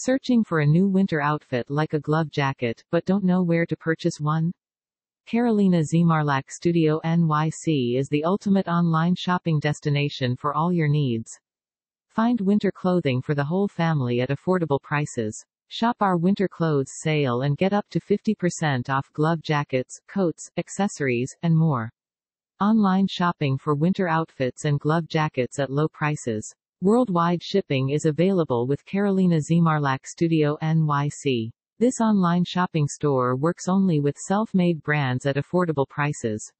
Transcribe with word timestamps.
Searching 0.00 0.44
for 0.44 0.60
a 0.60 0.66
new 0.66 0.86
winter 0.86 1.20
outfit 1.20 1.68
like 1.68 1.92
a 1.92 1.98
glove 1.98 2.30
jacket, 2.30 2.84
but 2.92 3.04
don't 3.04 3.24
know 3.24 3.42
where 3.42 3.66
to 3.66 3.76
purchase 3.76 4.20
one? 4.20 4.52
Karolina 5.26 5.82
Zmarlak 5.82 6.52
Studio 6.52 7.00
NYC 7.04 7.96
is 7.96 8.08
the 8.08 8.22
ultimate 8.22 8.68
online 8.68 9.16
shopping 9.16 9.58
destination 9.58 10.36
for 10.36 10.54
all 10.54 10.72
your 10.72 10.86
needs. 10.86 11.40
Find 12.10 12.40
winter 12.40 12.70
clothing 12.70 13.20
for 13.20 13.34
the 13.34 13.42
whole 13.42 13.66
family 13.66 14.20
at 14.20 14.28
affordable 14.28 14.80
prices. 14.80 15.44
Shop 15.66 15.96
our 15.98 16.16
winter 16.16 16.46
clothes 16.46 16.92
sale 17.02 17.42
and 17.42 17.56
get 17.56 17.72
up 17.72 17.88
to 17.90 17.98
50% 17.98 18.88
off 18.88 19.12
glove 19.14 19.42
jackets, 19.42 20.00
coats, 20.06 20.48
accessories, 20.56 21.34
and 21.42 21.56
more. 21.56 21.90
Online 22.60 23.08
shopping 23.08 23.58
for 23.58 23.74
winter 23.74 24.06
outfits 24.06 24.64
and 24.64 24.78
glove 24.78 25.08
jackets 25.08 25.58
at 25.58 25.70
low 25.70 25.88
prices. 25.88 26.54
Worldwide 26.80 27.42
shipping 27.42 27.90
is 27.90 28.04
available 28.04 28.68
with 28.68 28.86
Karolina 28.86 29.40
Zmarlak 29.40 30.06
Studio 30.06 30.56
NYC. 30.62 31.50
This 31.80 32.00
online 32.00 32.44
shopping 32.44 32.86
store 32.86 33.34
works 33.34 33.66
only 33.66 33.98
with 33.98 34.16
self-made 34.16 34.80
brands 34.84 35.26
at 35.26 35.34
affordable 35.34 35.88
prices. 35.88 36.52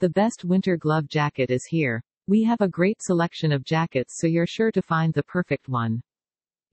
The 0.00 0.08
best 0.08 0.44
winter 0.44 0.76
glove 0.76 1.06
jacket 1.06 1.52
is 1.52 1.66
here. 1.66 2.02
We 2.26 2.42
have 2.42 2.62
a 2.62 2.68
great 2.68 3.00
selection 3.00 3.52
of 3.52 3.62
jackets 3.62 4.18
so 4.18 4.26
you're 4.26 4.44
sure 4.44 4.72
to 4.72 4.82
find 4.82 5.14
the 5.14 5.22
perfect 5.22 5.68
one. 5.68 6.02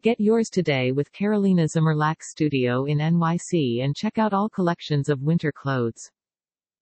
Get 0.02 0.20
yours 0.20 0.50
today 0.50 0.92
with 0.92 1.14
Karolina 1.14 1.68
Zmarlak 1.68 2.24
Studio 2.24 2.86
in 2.86 2.98
NYC 2.98 3.84
and 3.84 3.96
check 3.96 4.18
out 4.18 4.34
all 4.34 4.50
collections 4.50 5.08
of 5.08 5.22
winter 5.22 5.52
clothes. 5.52 6.10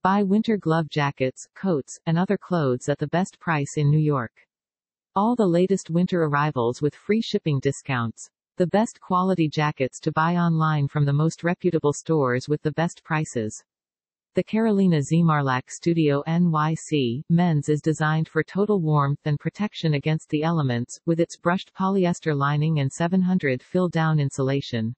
Buy 0.02 0.24
winter 0.24 0.56
glove 0.56 0.88
jackets, 0.88 1.46
coats, 1.56 2.00
and 2.06 2.18
other 2.18 2.38
clothes 2.38 2.88
at 2.88 3.00
the 3.00 3.08
best 3.08 3.38
price 3.38 3.74
in 3.76 3.92
New 3.92 4.00
York. 4.00 4.32
All 5.16 5.36
the 5.36 5.48
latest 5.48 5.90
winter 5.90 6.24
arrivals 6.24 6.84
with 6.84 6.94
free 6.94 7.22
shipping 7.22 7.60
discounts. 7.60 8.30
The 8.58 8.68
best 8.68 9.02
quality 9.02 9.50
jackets 9.50 10.00
to 10.02 10.12
buy 10.12 10.36
online 10.36 10.88
from 10.88 11.04
the 11.04 11.14
most 11.14 11.44
reputable 11.44 11.94
stores 11.94 12.48
with 12.48 12.62
the 12.62 12.74
best 12.74 13.04
prices. 13.04 13.64
The 14.36 14.44
Karolina 14.44 15.02
Zmarlak 15.02 15.72
Studio 15.72 16.22
NYC 16.28 17.24
men's 17.28 17.70
is 17.70 17.82
designed 17.82 18.30
for 18.30 18.44
total 18.44 18.82
warmth 18.82 19.26
and 19.26 19.40
protection 19.40 19.96
against 19.96 20.30
the 20.30 20.44
elements, 20.44 21.00
with 21.08 21.20
its 21.20 21.36
brushed 21.36 21.74
polyester 21.74 22.38
lining 22.38 22.80
and 22.80 22.94
700 22.94 23.64
fill-down 23.64 24.20
insulation. 24.20 24.94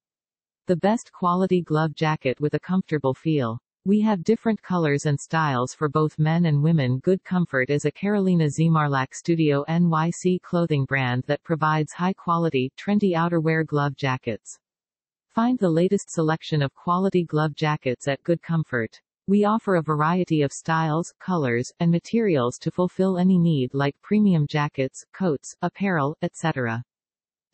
The 0.68 0.76
best 0.76 1.14
quality 1.14 1.62
glove 1.62 1.96
jacket 1.96 2.42
with 2.42 2.54
a 2.54 2.60
comfortable 2.60 3.14
feel. 3.14 3.60
We 3.84 4.00
have 4.02 4.24
different 4.24 4.62
colors 4.62 5.08
and 5.08 5.20
styles 5.20 5.74
for 5.74 5.90
both 5.90 6.20
men 6.20 6.46
and 6.46 6.62
women. 6.62 7.00
Good 7.00 7.24
Comfort 7.24 7.72
is 7.72 7.84
a 7.84 7.92
Karolina 7.92 8.46
Zmarlak 8.46 9.12
Studio 9.12 9.66
NYC 9.68 10.40
clothing 10.44 10.86
brand 10.86 11.24
that 11.26 11.42
provides 11.42 11.92
high-quality, 11.92 12.74
trendy 12.78 13.14
outerwear 13.14 13.66
glove 13.66 13.96
jackets. 13.96 14.60
Find 15.30 15.58
the 15.58 15.72
latest 15.72 16.12
selection 16.12 16.62
of 16.62 16.76
quality 16.76 17.24
glove 17.24 17.56
jackets 17.56 18.08
at 18.08 18.22
Good 18.22 18.44
Comfort. 18.44 19.02
We 19.26 19.46
offer 19.46 19.78
a 19.78 19.82
variety 19.82 20.44
of 20.44 20.54
styles, 20.54 21.12
colors, 21.20 21.74
and 21.80 21.90
materials 21.90 22.60
to 22.60 22.70
fulfill 22.70 23.18
any 23.18 23.40
need 23.40 23.74
like 23.74 24.00
premium 24.04 24.46
jackets, 24.46 25.04
coats, 25.12 25.56
apparel, 25.64 26.16
etc. 26.22 26.84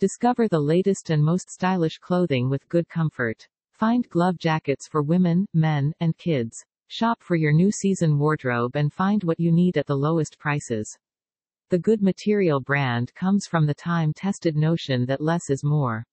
Discover 0.01 0.49
the 0.49 0.59
latest 0.59 1.09
and 1.09 1.23
most 1.23 1.49
stylish 1.49 1.99
clothing 1.99 2.49
with 2.49 2.67
Good 2.67 2.89
Comfort. 2.89 3.47
Find 3.77 4.09
glove 4.09 4.39
jackets 4.39 4.87
for 4.87 5.03
women, 5.03 5.45
men, 5.53 5.93
and 5.99 6.17
kids. 6.17 6.65
Shop 6.87 7.21
for 7.21 7.35
your 7.35 7.53
new 7.53 7.71
season 7.71 8.17
wardrobe 8.17 8.75
and 8.75 8.91
find 8.91 9.23
what 9.23 9.39
you 9.39 9.51
need 9.51 9.77
at 9.77 9.85
the 9.85 9.95
lowest 9.95 10.39
prices. 10.39 10.97
The 11.69 11.77
Good 11.77 12.01
Material 12.01 12.59
brand 12.59 13.13
comes 13.13 13.45
from 13.45 13.67
the 13.67 13.75
time-tested 13.75 14.55
notion 14.55 15.05
that 15.05 15.21
less 15.21 15.51
is 15.51 15.63
more. 15.63 16.03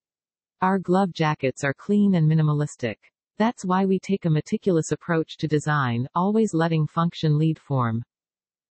Our 0.61 0.79
glove 0.79 1.15
jackets 1.15 1.65
are 1.65 1.73
clean 1.73 2.17
and 2.17 2.31
minimalistic. 2.31 2.97
That's 3.39 3.65
why 3.65 3.87
we 3.87 3.99
take 3.99 4.27
a 4.27 4.31
meticulous 4.31 4.93
approach 4.93 5.39
to 5.39 5.49
design, 5.49 6.06
always 6.15 6.53
letting 6.53 6.87
function 6.87 7.39
lead 7.39 7.59
form. 7.59 8.03